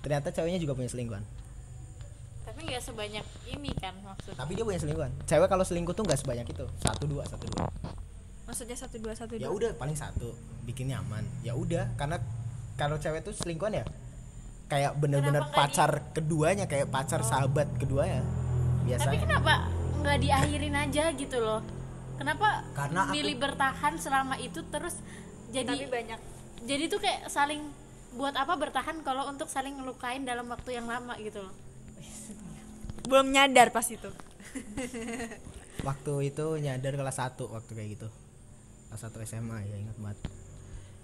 ternyata 0.00 0.30
ceweknya 0.32 0.62
juga 0.62 0.78
punya 0.78 0.88
selingkuhan. 0.88 1.24
Tapi 2.48 2.60
nggak 2.64 2.80
sebanyak 2.80 3.26
ini 3.50 3.70
kan 3.76 3.92
maksudnya. 4.00 4.38
Tapi 4.40 4.56
dia 4.56 4.64
punya 4.64 4.80
selingkuhan. 4.80 5.12
Cewek 5.28 5.48
kalau 5.50 5.64
selingkuh 5.66 5.92
tuh 5.92 6.06
nggak 6.06 6.20
sebanyak 6.22 6.46
itu. 6.48 6.64
Satu 6.80 7.04
dua 7.04 7.26
satu 7.28 7.44
dua. 7.50 7.68
Maksudnya 8.48 8.76
satu 8.78 8.96
dua 8.96 9.12
satu 9.12 9.36
ya 9.36 9.52
dua. 9.52 9.58
udah 9.58 9.70
paling 9.76 9.98
satu. 9.98 10.32
Bikin 10.64 10.88
nyaman. 10.88 11.26
Ya 11.44 11.52
udah 11.52 11.92
karena 12.00 12.16
kalau 12.80 12.96
cewek 12.96 13.26
tuh 13.26 13.36
selingkuhan 13.36 13.82
ya 13.82 13.84
kayak 14.68 14.96
bener-bener 14.96 15.44
pacar 15.52 16.12
keduanya 16.16 16.64
kayak 16.64 16.88
pacar 16.88 17.20
sahabat 17.26 17.68
keduanya. 17.76 18.24
Biasa. 18.88 19.12
tapi 19.12 19.20
kenapa 19.20 19.68
nggak 20.00 20.18
diakhirin 20.24 20.72
aja 20.72 21.04
gitu 21.12 21.36
loh 21.44 21.60
kenapa 22.18 22.66
Karena 22.72 23.00
aku- 23.04 23.14
milih 23.14 23.36
bertahan 23.36 23.94
selama 23.96 24.34
itu 24.36 24.60
terus 24.66 24.98
jadi 25.48 25.70
Tapi 25.72 25.86
banyak 25.86 26.20
jadi 26.60 26.84
tuh 26.86 26.98
kayak 26.98 27.26
saling 27.28 27.62
buat 28.10 28.34
apa 28.34 28.54
bertahan 28.54 29.00
kalau 29.00 29.26
untuk 29.26 29.46
saling 29.46 29.74
ngelukain 29.74 30.22
dalam 30.22 30.44
waktu 30.46 30.74
yang 30.74 30.84
lama 30.84 31.14
gitu 31.16 31.40
loh 31.40 31.54
belum 33.04 33.30
nyadar 33.30 33.70
pas 33.70 33.86
itu. 33.86 34.10
waktu 35.80 36.12
itu 36.26 36.44
nyadar 36.58 36.92
kelas 36.92 37.16
1 37.16 37.38
waktu 37.46 37.70
kayak 37.70 37.88
gitu 37.94 38.08
kelas 38.88 39.02
1 39.06 39.24
SMA 39.24 39.58
ya 39.62 39.76
ingat 39.78 39.96
banget 39.96 40.18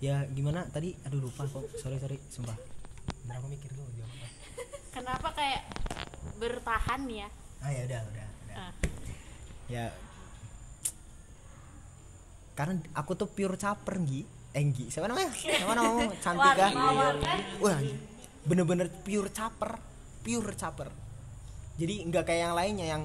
ya 0.00 0.14
gimana 0.28 0.66
tadi 0.66 0.92
aduh 1.00 1.23
lupa 1.23 1.47
kok 1.47 1.64
sorry 1.75 1.97
sorry 1.97 2.18
sumpah 2.26 2.56
Bentar 3.16 3.38
aku 3.38 3.49
mikir 3.49 3.71
dulu 3.71 3.88
jawab 3.94 4.11
apa. 4.11 4.26
kenapa 4.97 5.28
kayak 5.33 5.62
bertahan 6.35 7.02
ya 7.06 7.28
ah 7.61 7.71
ya 7.71 7.83
udah 7.87 8.00
udah, 8.02 8.26
udah. 8.42 8.56
Ah. 8.59 8.73
ya 9.66 9.85
karena 12.54 12.78
aku 12.94 13.18
tuh 13.18 13.26
pure 13.26 13.58
caper 13.58 13.99
Nggi 13.99 14.23
Enggi 14.54 14.87
siapa 14.87 15.11
namanya? 15.11 15.34
Siapa 15.42 15.75
namanya 15.75 16.14
cantik 16.23 16.52
kan? 16.54 16.73
wah 17.58 17.78
bener-bener 18.46 18.87
pure 19.02 19.28
caper 19.34 19.75
pure 20.23 20.54
caper. 20.54 20.88
Jadi 21.75 22.06
nggak 22.06 22.23
kayak 22.23 22.40
yang 22.49 22.54
lainnya 22.54 22.87
yang 22.87 23.02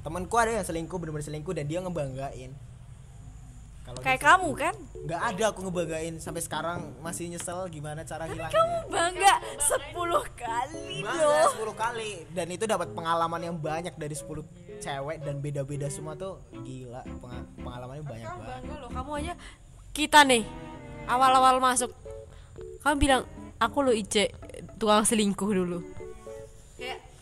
temanku 0.00 0.34
ada 0.40 0.56
yang 0.56 0.64
selingkuh 0.64 0.96
bener-bener 0.96 1.26
selingkuh 1.28 1.52
dan 1.52 1.68
dia 1.68 1.84
ngebanggain. 1.84 2.50
Kalau 3.84 4.00
Kayak 4.02 4.18
dia 4.18 4.26
kamu 4.26 4.50
kan? 4.56 4.74
Nggak 5.06 5.20
ada 5.22 5.44
aku 5.48 5.62
ngebanggain. 5.62 6.18
Sampai 6.18 6.42
sekarang 6.42 6.98
masih 6.98 7.26
nyesel 7.28 7.64
gimana 7.68 8.02
cara 8.02 8.26
hilangnya 8.26 8.50
Kamu 8.52 8.78
bangga 8.86 9.34
10 9.56 9.94
kali 10.34 11.00
Bangga 11.00 11.22
loh. 11.22 11.70
10 11.70 11.74
kali. 11.74 12.12
Dan 12.28 12.46
itu 12.50 12.64
dapat 12.64 12.90
pengalaman 12.90 13.40
yang 13.40 13.54
banyak 13.54 13.94
dari 13.94 14.12
10 14.12 14.42
cewek 14.76 15.22
dan 15.22 15.38
beda-beda 15.38 15.86
semua 15.86 16.12
tuh 16.12 16.42
gila. 16.58 17.00
Penga- 17.16 17.46
pengalamannya 17.56 18.04
banyak 18.04 18.26
kamu 18.26 18.36
banget. 18.36 18.50
bangga 18.52 18.74
loh. 18.76 18.90
Kamu 18.90 19.10
aja 19.16 19.32
kita 19.90 20.20
nih 20.22 20.44
awal-awal 21.06 21.56
masuk 21.56 21.88
kamu 22.82 22.96
bilang 22.98 23.22
aku 23.56 23.80
lo 23.80 23.90
Ice 23.90 24.28
tukang 24.76 25.00
selingkuh 25.02 25.48
dulu 25.48 25.80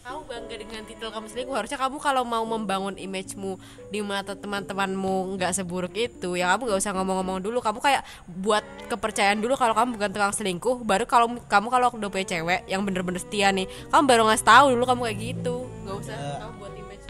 kamu 0.04 0.20
bangga 0.28 0.56
dengan 0.60 0.82
titel 0.84 1.08
kamu 1.08 1.26
selingkuh 1.32 1.56
harusnya 1.56 1.80
kamu 1.80 1.96
kalau 1.96 2.28
mau 2.28 2.44
membangun 2.44 2.92
image-mu 3.00 3.56
di 3.88 4.04
mata 4.04 4.36
teman-temanmu 4.36 5.40
nggak 5.40 5.56
seburuk 5.56 5.96
itu 5.96 6.36
ya 6.36 6.52
kamu 6.52 6.68
nggak 6.68 6.80
usah 6.84 6.92
ngomong-ngomong 6.92 7.40
dulu. 7.40 7.64
Kamu 7.64 7.80
kayak 7.80 8.04
buat 8.28 8.60
kepercayaan 8.92 9.40
dulu 9.40 9.56
kalau 9.56 9.72
kamu 9.72 9.96
bukan 9.96 10.12
tukang 10.12 10.36
selingkuh 10.36 10.84
baru 10.84 11.08
kalau 11.08 11.32
kamu 11.48 11.72
kalau 11.72 11.88
udah 11.96 12.12
punya 12.12 12.36
cewek 12.36 12.68
yang 12.68 12.84
bener-bener 12.84 13.16
setia 13.16 13.48
nih 13.48 13.64
kamu 13.88 14.04
baru 14.04 14.22
ngasih 14.28 14.44
tahu 14.44 14.66
dulu 14.76 14.84
kamu 14.84 15.00
kayak 15.08 15.18
gitu. 15.24 15.56
Nggak 15.88 15.96
usah 15.96 16.16
Ya. 16.20 16.32
kamu 16.44 16.54
buat 16.60 16.74
image. 16.76 17.04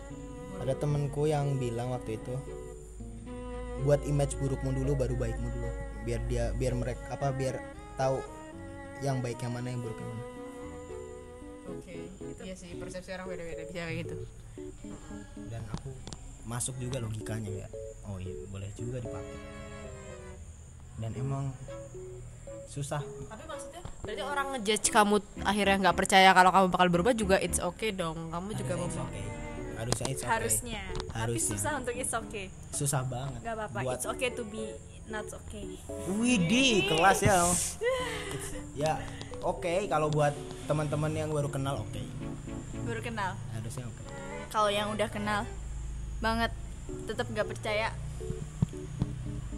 ada 0.62 0.74
temenku 0.78 1.22
yang 1.26 1.46
bilang 1.58 1.90
waktu 1.90 2.14
itu 2.14 2.34
buat 3.82 4.06
image 4.06 4.38
burukmu 4.38 4.70
dulu 4.70 4.94
baru 4.94 5.18
baikmu 5.18 5.48
dulu. 5.50 5.70
Biar 6.06 6.22
dia 6.30 6.54
biar 6.54 6.78
mereka 6.78 7.10
apa 7.10 7.34
biar 7.34 7.58
tahu 7.98 8.22
yang 9.02 9.18
baik 9.18 9.42
yang 9.42 9.50
mana 9.50 9.74
yang 9.74 9.82
buruk 9.82 9.98
yang 9.98 10.14
mana 10.14 10.33
oke 11.68 11.96
iya 12.44 12.54
sih 12.54 12.76
persepsi 12.76 13.10
orang 13.14 13.26
beda-beda 13.30 13.62
bisa 13.68 13.82
kayak 13.84 13.96
gitu 14.06 14.16
dan 15.48 15.62
aku 15.72 15.90
masuk 16.44 16.76
juga 16.76 17.00
logikanya 17.00 17.64
ya 17.64 17.68
oh 18.08 18.20
iya 18.20 18.34
boleh 18.52 18.70
juga 18.76 19.00
dipakai 19.00 19.38
dan 21.00 21.10
emang 21.16 21.50
susah 22.68 23.02
tapi 23.02 23.44
maksudnya 23.48 23.82
berarti 24.04 24.22
orang 24.22 24.46
ngejudge 24.54 24.88
kamu 24.92 25.16
akhirnya 25.42 25.76
nggak 25.88 25.96
percaya 25.96 26.30
kalau 26.36 26.50
kamu 26.52 26.66
bakal 26.68 26.88
berubah 26.92 27.12
juga 27.16 27.36
it's 27.40 27.58
okay 27.58 27.90
dong 27.90 28.28
kamu 28.28 28.52
juga 28.54 28.72
mau 28.76 28.88
okay. 28.88 29.24
harusnya 29.74 30.06
it's 30.12 30.22
okay. 30.22 30.32
Harusnya. 30.32 30.82
Tapi 31.14 31.38
Harusnya. 31.38 31.54
susah 31.54 31.72
untuk 31.78 31.94
it's 31.94 32.14
okay. 32.14 32.46
susah 32.74 33.02
banget 33.06 33.40
Gak 33.42 33.54
apa-apa. 33.54 33.78
buat 33.86 33.96
It's 33.98 34.06
okay 34.06 34.30
to 34.34 34.42
be 34.50 34.64
not 35.08 35.28
okay. 35.30 35.76
Widih, 36.08 36.88
kelas 36.88 37.20
ya. 37.20 37.44
ya, 38.82 38.94
oke 39.44 39.86
kalau 39.92 40.08
buat 40.08 40.32
teman-teman 40.64 41.12
yang 41.12 41.30
baru 41.30 41.52
kenal 41.52 41.84
oke. 41.84 42.02
Baru 42.88 43.00
kenal. 43.04 43.36
Harusnya 43.52 43.84
oke. 43.84 44.02
Kalau 44.48 44.70
yang 44.72 44.88
udah 44.90 45.08
kenal 45.12 45.44
banget 46.24 46.50
tetap 47.04 47.28
gak 47.32 47.48
percaya. 47.48 47.92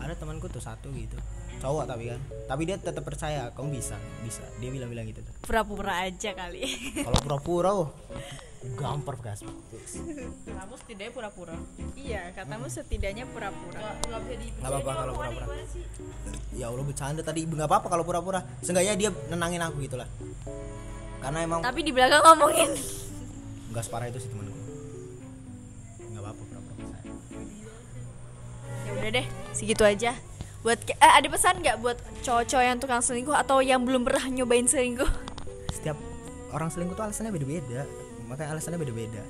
Ada 0.03 0.15
temanku 0.19 0.51
tuh 0.51 0.63
satu 0.63 0.91
gitu. 0.95 1.19
Cowok 1.61 1.85
tapi 1.89 2.05
kan. 2.13 2.21
Tapi 2.47 2.63
dia 2.69 2.77
tetap 2.79 3.03
percaya 3.03 3.51
kamu 3.57 3.81
bisa, 3.81 3.97
bisa. 4.23 4.45
Dia 4.63 4.71
bilang-bilang 4.71 5.09
gitu 5.09 5.25
tuh. 5.25 5.35
Pura-pura 5.43 6.05
aja 6.05 6.31
kali. 6.37 6.63
Kalau 7.03 7.19
pura-pura 7.25 7.71
oh, 7.75 7.89
gampar 8.77 9.17
gas. 9.23 9.43
kamu 10.47 10.75
setidaknya 10.75 11.13
pura-pura 11.15 11.55
iya, 11.95 12.35
katamu 12.35 12.67
setidaknya 12.67 13.25
pura-pura. 13.31 13.95
nggak 14.03 14.71
apa-apa 14.71 14.93
kalau 14.95 15.13
pura-pura. 15.15 15.47
Ya 16.55 16.67
Allah 16.71 16.85
bercanda 16.85 17.23
tadi. 17.23 17.41
Nggak 17.47 17.69
apa-apa 17.69 17.87
kalau 17.91 18.05
pura-pura. 18.05 18.41
Seenggaknya 18.61 18.95
dia 18.99 19.11
nenangin 19.31 19.63
aku 19.63 19.83
gitu 19.87 19.97
lah. 19.99 20.09
Karena 21.23 21.39
emang 21.43 21.61
Tapi 21.65 21.81
di 21.83 21.93
belakang 21.95 22.23
ngomongin. 22.23 22.71
nggak 23.75 23.83
separah 23.83 24.07
itu 24.09 24.19
sih 24.23 24.31
temanku. 24.31 24.55
Nggak 26.15 26.23
apa-apa 26.23 26.43
pura-pura 26.47 26.99
ya 28.87 28.91
udah 28.95 29.11
deh, 29.19 29.27
segitu 29.51 29.83
aja. 29.83 30.15
Buat 30.67 30.83
eh, 30.83 30.99
ada 30.99 31.31
pesan 31.31 31.63
nggak 31.63 31.79
buat 31.79 31.95
cowok-cowok 32.27 32.65
yang 32.67 32.83
tukang 32.83 32.99
selingkuh 32.99 33.39
atau 33.39 33.63
yang 33.63 33.87
belum 33.87 34.03
pernah 34.03 34.27
nyobain 34.27 34.67
selingkuh? 34.67 35.07
setiap 35.71 35.95
orang 36.51 36.67
selingkuh 36.75 36.99
tuh 36.99 37.07
alasannya 37.07 37.31
beda-beda. 37.31 37.87
Makanya 38.27 38.59
alasannya 38.59 38.83
beda-beda. 38.83 39.23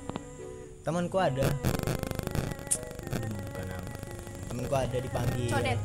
Temanku 0.81 1.21
ada. 1.21 1.45
Aduh 3.13 3.29
bukan 3.29 3.65
nama. 3.69 3.89
Temanku 4.49 4.73
ada 4.73 4.97
dipanggil. 4.97 5.53
Codet. 5.53 5.77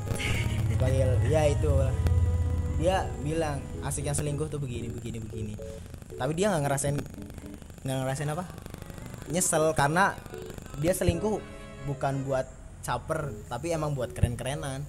dipanggil 0.73 1.09
ya 1.29 1.45
itu. 1.45 1.73
Dia 2.81 3.05
bilang 3.21 3.61
asiknya 3.85 4.17
selingkuh 4.17 4.49
tuh 4.49 4.57
begini 4.57 4.89
begini 4.89 5.21
begini. 5.21 5.55
Tapi 6.17 6.33
dia 6.33 6.49
nggak 6.49 6.65
ngerasain 6.65 6.97
nggak 7.85 7.97
ngerasain 8.09 8.33
apa? 8.33 8.49
Nyesel 9.29 9.77
karena 9.77 10.17
dia 10.81 10.97
selingkuh 10.97 11.37
bukan 11.85 12.25
buat 12.25 12.49
caper 12.81 13.37
tapi 13.53 13.77
emang 13.77 13.93
buat 13.93 14.17
keren-kerenan 14.17 14.89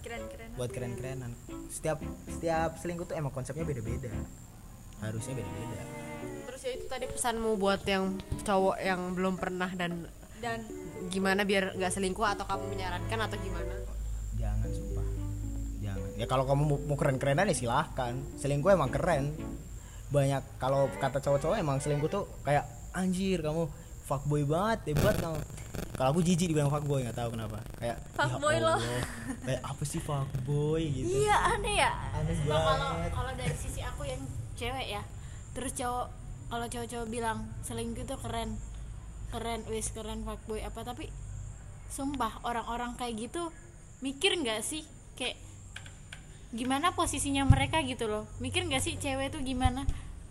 Buat 0.00 0.08
keren-keren. 0.08 0.48
buat 0.56 0.70
keren-kerenan. 0.72 1.32
Setiap 1.68 2.00
setiap 2.24 2.70
selingkuh 2.80 3.04
tuh 3.04 3.16
emang 3.20 3.28
konsepnya 3.36 3.68
beda-beda. 3.68 4.08
Harusnya 5.04 5.36
beda-beda. 5.36 5.80
Terus 6.48 6.60
ya 6.64 6.72
itu 6.72 6.86
tadi 6.88 7.04
pesanmu 7.04 7.60
buat 7.60 7.84
yang 7.84 8.16
cowok 8.48 8.80
yang 8.80 9.12
belum 9.12 9.36
pernah 9.36 9.68
dan 9.76 10.08
Dan 10.40 10.64
gimana 11.12 11.44
biar 11.44 11.76
nggak 11.76 11.92
selingkuh 11.92 12.24
atau 12.24 12.48
kamu 12.48 12.72
menyarankan 12.72 13.28
atau 13.28 13.36
gimana? 13.44 13.76
Jangan 14.40 14.68
sumpah. 14.72 15.06
Jangan. 15.84 16.08
Ya 16.16 16.24
kalau 16.24 16.48
kamu 16.48 16.62
mau, 16.64 16.78
mau 16.80 16.96
keren-kerenan 16.96 17.52
ya 17.52 17.56
silahkan. 17.60 18.16
Selingkuh 18.40 18.72
emang 18.72 18.88
keren. 18.88 19.36
Banyak 20.08 20.56
kalau 20.56 20.88
kata 20.96 21.20
cowok-cowok 21.20 21.60
emang 21.60 21.76
selingkuh 21.76 22.08
tuh 22.08 22.24
kayak 22.40 22.64
anjir 22.96 23.44
kamu 23.44 23.68
fuckboy 24.10 24.42
banget 24.42 24.90
hebat 24.90 25.14
kamu 25.22 25.38
kalau 25.94 26.16
aku 26.16 26.20
jijik 26.24 26.50
dibilang 26.50 26.72
fuckboy 26.72 27.04
nggak 27.04 27.12
tahu 27.12 27.36
kenapa. 27.36 27.60
Kayak 27.76 28.00
ya 28.00 28.16
Fuckboy 28.16 28.56
loh. 28.56 28.80
Allah, 28.80 29.04
kayak 29.44 29.62
apa 29.68 29.82
sih 29.84 30.00
fuckboy? 30.00 30.82
gitu. 30.88 31.12
Iya 31.12 31.36
aneh 31.56 31.76
ya. 31.76 31.92
aneh 32.16 32.34
kalau 32.48 32.72
banget. 32.72 33.10
kalau 33.12 33.32
dari 33.36 33.56
sisi 33.56 33.80
aku 33.84 34.02
yang 34.08 34.22
cewek 34.56 34.86
ya 34.92 35.02
terus 35.50 35.72
cowok 35.76 36.06
kalau 36.50 36.66
cowok-cowok 36.72 37.08
bilang 37.12 37.38
selingkuh 37.64 38.04
itu 38.08 38.16
keren 38.16 38.56
keren 39.28 39.60
wis 39.68 39.92
keren 39.92 40.24
fuckboy 40.24 40.64
apa 40.64 40.80
tapi 40.82 41.12
sumpah 41.92 42.42
orang-orang 42.48 42.96
kayak 42.96 43.28
gitu 43.28 43.52
mikir 44.00 44.40
nggak 44.40 44.64
sih? 44.64 44.88
Kayak 45.20 45.36
gimana 46.56 46.96
posisinya 46.96 47.44
mereka 47.44 47.84
gitu 47.84 48.08
loh. 48.08 48.24
Mikir 48.40 48.64
nggak 48.66 48.80
sih 48.80 48.96
cewek 48.96 49.36
itu 49.36 49.38
gimana 49.44 49.84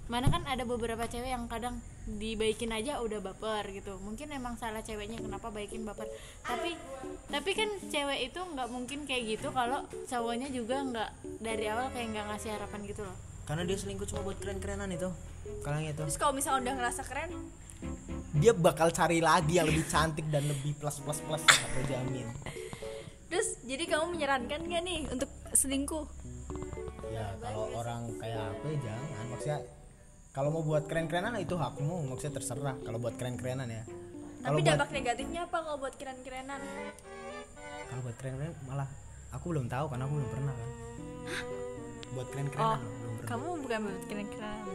mana 0.10 0.26
kan 0.34 0.42
ada 0.50 0.66
beberapa 0.66 1.06
cewek 1.06 1.30
yang 1.30 1.46
kadang 1.46 1.78
dibaikin 2.10 2.74
aja 2.74 2.98
udah 2.98 3.22
baper 3.22 3.70
gitu. 3.70 4.02
Mungkin 4.02 4.34
emang 4.34 4.58
salah 4.58 4.82
ceweknya 4.82 5.22
kenapa 5.22 5.54
baikin 5.54 5.86
baper. 5.86 6.10
Tapi 6.42 6.74
tapi 7.30 7.52
kan 7.54 7.70
cewek 7.94 8.34
itu 8.34 8.42
nggak 8.42 8.68
mungkin 8.74 9.06
kayak 9.06 9.38
gitu 9.38 9.54
kalau 9.54 9.86
cowoknya 10.10 10.50
juga 10.50 10.82
nggak 10.82 11.10
dari 11.46 11.70
awal 11.70 11.94
kayak 11.94 12.10
nggak 12.10 12.26
ngasih 12.34 12.50
harapan 12.58 12.82
gitu 12.90 13.06
loh. 13.06 13.14
Karena 13.46 13.62
dia 13.70 13.78
selingkuh 13.78 14.10
cuma 14.10 14.26
buat 14.26 14.42
keren-kerenan 14.42 14.90
itu 14.90 15.14
kalau 15.62 15.78
itu. 15.78 16.02
Terus 16.02 16.18
kalau 16.18 16.34
misalnya 16.34 16.66
udah 16.66 16.74
ngerasa 16.82 17.02
keren? 17.06 17.30
Dia 18.34 18.52
bakal 18.58 18.90
cari 18.90 19.22
lagi 19.22 19.62
yang 19.62 19.70
lebih 19.70 19.86
cantik 19.86 20.26
dan 20.34 20.42
lebih 20.50 20.74
plus 20.74 21.06
plus 21.06 21.22
plus 21.22 21.44
aku 21.46 21.80
jamin. 21.86 22.26
Terus 23.30 23.62
jadi 23.62 23.86
kamu 23.86 24.18
menyarankan 24.18 24.60
gak 24.66 24.82
nih 24.82 25.06
untuk 25.14 25.30
selingkuh? 25.54 26.06
Ya 27.14 27.30
kalau 27.38 27.78
orang 27.78 28.10
kayak 28.18 28.58
aku 28.58 28.74
ya 28.74 28.78
jangan. 28.90 29.26
Maksudnya 29.30 29.60
kalau 30.40 30.56
mau 30.56 30.64
buat 30.64 30.88
keren-kerenan 30.88 31.36
itu 31.36 31.60
hakmu. 31.60 32.08
Maksudnya 32.08 32.40
terserah 32.40 32.80
kalau 32.88 32.96
buat 32.96 33.20
keren-kerenan 33.20 33.68
ya. 33.68 33.84
Tapi 34.40 34.64
buat 34.64 34.72
dampak 34.72 34.90
negatifnya 34.96 35.44
apa 35.44 35.58
kalau 35.68 35.78
buat 35.84 35.96
keren-kerenan? 36.00 36.60
Kalau 37.92 38.02
buat 38.08 38.16
keren-keren 38.16 38.56
malah 38.64 38.88
aku 39.36 39.46
belum 39.52 39.68
tahu 39.68 39.86
karena 39.92 40.04
aku 40.08 40.14
belum 40.16 40.30
pernah 40.32 40.54
kan. 40.56 40.70
Buat 42.16 42.24
oh 42.24 42.32
keren-kerenan 42.32 42.72
loh, 42.72 42.80
belum 42.80 43.14
pernah. 43.20 43.28
kamu 43.28 43.48
bukan 43.68 43.80
buat 43.84 44.04
keren-kerenan. 44.08 44.66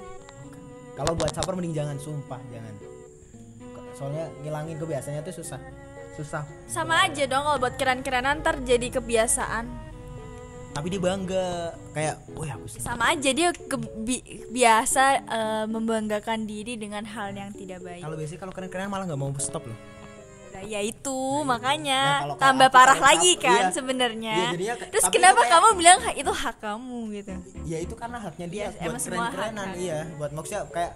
Kalau 1.01 1.13
buat 1.17 1.31
caper 1.33 1.53
mending 1.57 1.75
jangan 1.81 1.97
sumpah 1.97 2.41
jangan. 2.53 2.75
Soalnya 3.97 4.25
ngilangin 4.45 4.77
kebiasaannya 4.77 5.23
tuh 5.25 5.35
susah. 5.41 5.61
Susah. 6.13 6.45
Sama 6.69 7.09
aja 7.09 7.25
dong 7.25 7.41
kalau 7.41 7.57
buat 7.65 7.81
keren-kerenan 7.81 8.45
ntar 8.45 8.61
jadi 8.61 9.01
kebiasaan 9.01 9.65
tapi 10.75 10.87
dia 10.89 11.01
bangga. 11.01 11.49
Kayak 11.95 12.15
oh 12.31 12.43
ya 12.43 12.55
aku 12.55 12.67
selingkuh." 12.67 12.85
sama 12.85 13.05
aja 13.09 13.31
dia 13.31 13.49
kebi- 13.55 14.27
biasa 14.49 15.03
eh, 15.23 15.65
membanggakan 15.67 16.45
diri 16.45 16.75
dengan 16.75 17.07
hal 17.07 17.31
yang 17.33 17.51
tidak 17.51 17.81
baik. 17.81 18.03
Kalau 18.03 18.17
biasanya 18.17 18.41
kalau 18.41 18.53
keren-kerenan 18.53 18.91
malah 18.91 19.07
nggak 19.07 19.17
mau 19.17 19.31
stop 19.39 19.65
loh. 19.65 19.79
Nah, 20.51 20.63
ya 20.63 20.81
itu 20.81 21.19
makanya 21.43 22.01
Nah, 22.01 22.19
kalau 22.21 22.35
kayak 22.35 22.45
tambah 22.45 22.69
aku 22.69 22.77
parah 22.77 22.99
lagi 23.01 23.33
cap- 23.35 23.45
kan 23.45 23.59
iya. 23.61 23.71
sebenarnya. 23.71 24.35
Iya, 24.37 24.47
jadinya 24.53 24.75
terus 24.85 25.05
kenapa 25.09 25.41
kayak- 25.41 25.53
kamu 25.53 25.69
bilang 25.75 25.99
"Ha, 26.01 26.11
itu 26.15 26.33
hak 26.33 26.57
kamu 26.61 26.99
gitu? 27.13 27.33
Ya 27.65 27.79
itu 27.81 27.95
karena 27.95 28.19
haknya 28.19 28.47
dia 28.47 28.65
Iya, 28.69 28.87
buat 28.89 28.99
keren-kerenan 29.01 29.67
kan. 29.69 29.77
iya. 29.77 29.99
Buat 30.15 30.31
maksudnya 30.31 30.63
kayak 30.69 30.93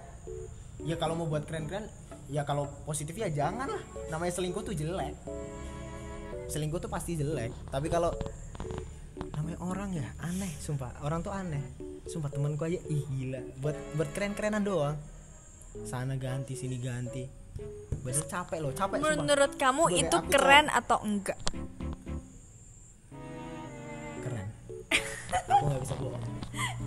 ya 0.81 0.95
kalau 0.95 1.15
mau 1.15 1.27
buat 1.27 1.43
keren-keren 1.43 1.91
ya 2.29 2.43
kalau 2.43 2.71
positif 2.85 3.15
ya 3.15 3.27
jangan 3.29 3.67
lah. 3.67 3.83
Namanya 4.09 4.33
selingkuh 4.33 4.63
tuh 4.63 4.73
jelek. 4.73 5.15
Selingkuh 6.47 6.79
tuh 6.79 6.89
pasti 6.89 7.13
jelek. 7.15 7.51
Tapi 7.67 7.87
kalau 7.89 8.15
namanya 9.35 9.59
orang 9.63 9.91
ya? 9.95 10.09
Aneh 10.23 10.53
sumpah. 10.59 10.91
Orang 11.03 11.23
tuh 11.23 11.33
aneh. 11.35 11.63
Sumpah 12.09 12.31
temanku 12.33 12.65
aja 12.67 12.81
ih 12.89 13.05
gila. 13.07 13.41
Buat 13.63 13.77
buat 13.99 14.09
keren-kerenan 14.15 14.63
doang. 14.65 14.97
Sana 15.85 16.19
ganti 16.19 16.55
sini 16.59 16.79
ganti. 16.81 17.27
Berarti 18.03 18.23
capek 18.31 18.59
loh 18.63 18.73
capek 18.73 19.03
sumpah. 19.03 19.15
Menurut 19.19 19.53
kamu 19.59 19.83
Sebagai 19.91 20.03
itu 20.07 20.19
keren 20.31 20.67
atau 20.71 20.99
enggak? 21.03 21.39
Keren. 24.23 24.49
Aku 25.49 25.65
nggak 25.67 25.83
bisa 25.83 25.95
bohong. 25.99 26.25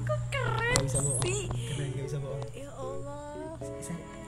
Kok 0.07 0.19
keren 0.31 0.71
nggak 0.75 0.85
bisa 0.87 0.99
bohong. 0.99 1.21
sih? 1.23 1.41
Keren 1.51 1.87
nggak 1.95 2.05
bisa 2.07 2.17
bohong. 2.19 2.41
Ya 2.55 2.71
Allah. 2.75 3.55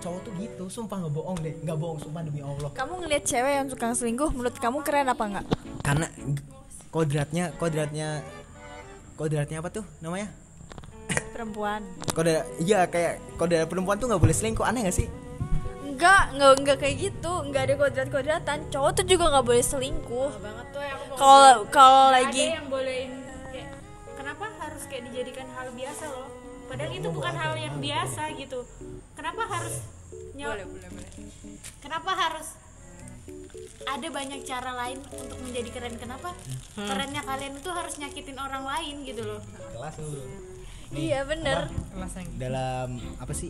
Cowok 0.03 0.19
tuh 0.27 0.31
gitu 0.35 0.63
sumpah 0.67 0.97
nggak 0.99 1.13
bohong 1.15 1.37
deh. 1.39 1.55
Nggak 1.63 1.77
bohong 1.79 1.99
sumpah 2.03 2.21
demi 2.27 2.43
allah. 2.43 2.69
Kamu 2.75 2.93
ngelihat 3.03 3.23
cewek 3.23 3.53
yang 3.63 3.67
suka 3.71 3.95
selingkuh 3.95 4.29
menurut 4.35 4.55
kamu 4.59 4.83
keren 4.83 5.07
apa 5.07 5.23
enggak 5.23 5.47
karena 5.83 6.07
kodratnya 6.93 7.49
kodratnya 7.57 8.21
kodratnya 9.17 9.57
apa 9.65 9.69
tuh 9.73 9.85
namanya? 9.97 10.29
Perempuan. 11.33 11.81
Kode 12.13 12.45
iya 12.61 12.85
kayak 12.85 13.17
kode 13.41 13.65
perempuan 13.65 13.97
tuh 13.97 14.05
nggak 14.05 14.21
boleh 14.21 14.35
selingkuh 14.37 14.61
aneh 14.61 14.85
gak 14.85 14.97
sih? 15.01 15.07
Enggak 15.81 16.37
enggak 16.37 16.51
enggak 16.61 16.77
kayak 16.77 16.95
gitu. 17.09 17.33
Enggak 17.41 17.61
ada 17.65 17.73
kodrat-kodratan. 17.81 18.59
Cowok 18.69 18.91
tuh 19.01 19.05
juga 19.09 19.33
nggak 19.33 19.45
boleh 19.49 19.63
selingkuh. 19.65 20.31
Banget 20.37 20.67
tuh 20.69 20.83
yang 20.85 20.97
aku 21.01 21.05
mau 21.09 21.17
kalau 21.17 21.53
kalau 21.73 22.05
lagi 22.13 22.45
ada 22.53 22.57
yang 22.61 22.69
bolehin 22.69 23.13
kayak 23.49 23.69
kenapa 24.13 24.45
harus 24.61 24.83
kayak 24.85 25.03
dijadikan 25.09 25.47
hal 25.57 25.67
biasa 25.73 26.03
loh? 26.13 26.29
Padahal 26.69 26.91
itu 26.93 27.07
bukan 27.09 27.33
hal 27.33 27.53
yang 27.57 27.75
biasa 27.81 28.21
gitu. 28.37 28.59
Kenapa 29.17 29.41
harus 29.49 29.75
nyawa 30.33 30.65
kenapa 31.81 32.11
harus 32.13 32.47
ada 33.87 34.07
banyak 34.09 34.41
cara 34.47 34.71
lain 34.73 34.99
untuk 35.13 35.37
menjadi 35.43 35.69
keren. 35.71 35.95
Kenapa? 35.99 36.31
Kerennya 36.75 37.21
kalian 37.23 37.53
itu 37.59 37.69
harus 37.69 37.93
nyakitin 37.99 38.37
orang 38.39 38.63
lain 38.63 38.95
gitu 39.05 39.21
loh. 39.23 39.41
Kelas 39.73 39.95
lu. 39.99 40.21
Iya 40.93 41.25
bener. 41.25 41.73
dalam 42.37 43.01
apa 43.17 43.33
sih? 43.33 43.49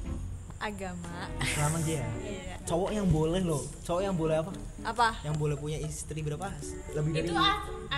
Agama. 0.63 1.27
Islam 1.43 1.75
aja 1.75 1.93
ya? 1.99 2.07
Iya. 2.23 2.55
cowok 2.63 2.89
yang 2.95 3.07
boleh 3.11 3.43
loh. 3.43 3.63
Cowok 3.83 4.01
yang 4.07 4.15
boleh 4.15 4.39
apa? 4.39 4.51
Apa? 4.87 5.09
Yang 5.27 5.35
boleh 5.35 5.55
punya 5.59 5.75
istri 5.83 6.23
berapa? 6.23 6.47
Lebih 6.95 7.11
dari 7.11 7.27
itu 7.27 7.35
tiga 7.35 7.49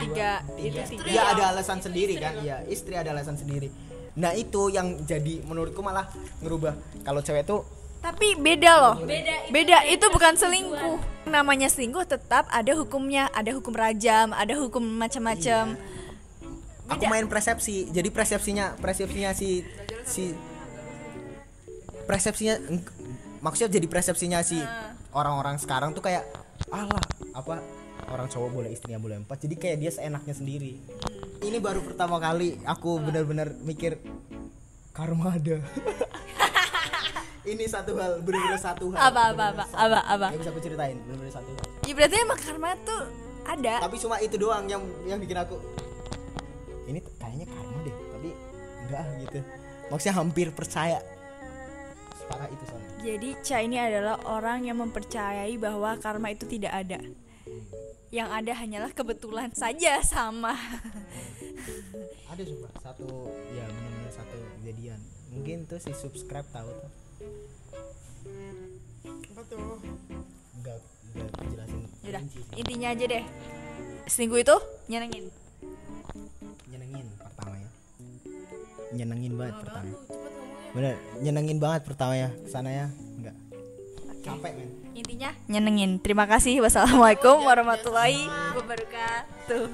tiga. 0.01 0.31
Itu 0.57 0.81
tiga 0.97 1.05
Iya 1.05 1.23
ada 1.37 1.43
alasan 1.53 1.77
sendiri 1.85 2.17
kan? 2.17 2.41
iya 2.41 2.65
istri 2.65 2.97
ada 2.97 3.13
alasan 3.13 3.37
sendiri. 3.37 3.69
Nah 4.17 4.33
itu 4.33 4.73
yang 4.73 5.05
jadi 5.05 5.45
menurutku 5.45 5.85
malah 5.85 6.09
ngerubah. 6.41 6.73
Kalau 7.05 7.21
cewek 7.21 7.45
tuh 7.45 7.61
tapi 8.05 8.37
beda 8.37 8.71
loh. 8.77 8.95
Beda 9.49 9.81
itu 9.89 10.05
bukan 10.13 10.37
selingkuh. 10.37 11.17
namanya 11.25 11.65
selingkuh 11.65 12.05
tetap 12.05 12.45
ada 12.53 12.77
hukumnya 12.77 13.33
ada 13.33 13.49
hukum 13.49 13.73
rajam 13.73 14.29
ada 14.29 14.53
hukum 14.61 14.85
macam-macam. 14.85 15.73
Aku 16.85 17.03
main 17.09 17.25
persepsi 17.25 17.89
jadi 17.89 18.13
persepsinya 18.13 18.77
persepsinya 18.77 19.33
si 19.33 19.65
si 20.05 20.37
persepsinya 22.05 22.61
maksudnya 23.41 23.73
jadi 23.73 23.87
persepsinya 23.89 24.45
si 24.45 24.61
orang-orang 25.17 25.57
sekarang 25.57 25.97
tuh 25.97 26.05
kayak 26.05 26.29
alah 26.69 27.01
apa 27.33 27.65
orang 28.13 28.29
cowok 28.29 28.49
boleh 28.53 28.69
istrinya 28.69 29.01
boleh 29.01 29.17
empat. 29.25 29.49
Jadi 29.49 29.55
kayak 29.57 29.77
dia 29.81 29.89
seenaknya 29.89 30.37
sendiri. 30.37 30.77
Ini 31.41 31.57
baru 31.57 31.81
pertama 31.81 32.21
kali 32.21 32.61
aku 32.69 33.01
benar-benar 33.01 33.49
mikir 33.65 33.97
karma 34.93 35.35
ada 35.35 35.57
ini 37.45 37.63
satu 37.69 37.91
hal 38.01 38.11
benar-benar 38.25 38.59
satu 38.59 38.85
hal. 38.91 38.99
Apa 39.13 39.21
apa 39.31 39.43
apa 39.53 39.63
apa 39.69 39.99
apa? 40.01 40.27
Gak 40.33 40.41
bisa 40.41 40.51
aku 40.51 40.61
ceritain 40.61 40.97
benar-benar 41.05 41.33
satu 41.33 41.49
hal. 41.53 41.65
Ya 41.85 41.93
berarti 41.93 42.15
emang 42.17 42.39
karma 42.41 42.69
tuh 42.81 43.03
ada. 43.45 43.73
Tapi 43.85 43.95
cuma 44.01 44.15
itu 44.17 44.35
doang 44.35 44.65
yang 44.65 44.81
yang 45.05 45.21
bikin 45.21 45.37
aku 45.37 45.55
ini 46.85 46.99
kayaknya 47.21 47.45
karma 47.49 47.77
deh 47.85 47.95
tapi 48.13 48.29
enggak 48.85 49.05
gitu. 49.25 49.39
Maksudnya 49.93 50.15
hampir 50.17 50.47
percaya. 50.49 50.99
Separah 52.17 52.49
itu 52.49 52.63
soalnya. 52.65 52.89
Jadi 53.05 53.29
Cha 53.45 53.57
ini 53.61 53.77
adalah 53.77 54.17
orang 54.25 54.65
yang 54.65 54.81
mempercayai 54.81 55.53
bahwa 55.61 55.93
karma 56.01 56.33
itu 56.33 56.49
tidak 56.49 56.73
ada. 56.73 56.99
Yang 58.09 58.29
ada 58.33 58.51
hanyalah 58.57 58.91
kebetulan 58.97 59.53
saja 59.53 60.01
sama. 60.01 60.57
ada 62.25 62.41
sumpah 62.41 62.73
satu 62.81 63.07
ya 63.53 63.63
benar-benar 63.69 64.11
satu 64.11 64.37
kejadian. 64.59 64.99
Mungkin 65.29 65.69
tuh 65.69 65.77
si 65.77 65.93
subscribe 65.93 66.47
tahu 66.49 66.67
tuh 66.67 67.04
tuh. 69.49 69.79
Enggak 70.57 70.77
enggak 71.13 71.29
jelasin 71.51 71.79
Yaudah, 72.05 72.21
intinya 72.57 72.87
aja 72.93 73.05
deh. 73.05 73.23
Selingkuh 74.05 74.39
itu 74.41 74.55
nyenengin. 74.91 75.25
nyenengin 76.69 77.07
pertama 77.17 77.55
ya. 77.57 77.69
Nyenengin 78.93 79.33
banget 79.37 79.55
pertama. 79.65 79.93
bener 80.75 80.99
nyenengin 81.23 81.55
banget 81.55 81.81
pertama 81.87 82.13
ya 82.19 82.29
ke 82.35 82.49
sana 82.51 82.69
ya. 82.69 82.87
Enggak 83.17 83.35
capek 84.25 84.51
men. 84.57 84.69
Intinya 84.97 85.29
nyenengin. 85.45 85.91
Terima 86.01 86.25
kasih. 86.25 86.57
Wassalamualaikum 86.65 87.45
warahmatullahi 87.45 88.25
wabarakatuh. 88.57 89.65